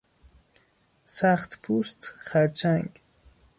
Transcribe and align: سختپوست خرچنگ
سختپوست 1.05 2.13
خرچنگ 2.17 2.89